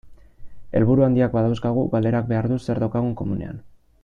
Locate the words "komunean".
3.25-3.63